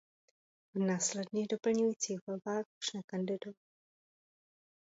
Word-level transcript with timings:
V 0.75 0.79
následných 0.79 1.47
doplňovacích 1.47 2.19
volbách 2.27 2.65
už 2.79 2.93
nekandidoval. 2.93 3.53